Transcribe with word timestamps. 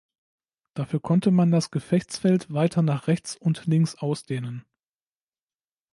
Dafür 0.73 0.99
konnte 0.99 1.29
man 1.29 1.51
das 1.51 1.69
Gefechtsfeld 1.69 2.51
weiter 2.51 2.81
nach 2.81 3.05
rechts 3.05 3.37
und 3.37 3.67
links 3.67 3.93
ausdehnen. 3.93 4.65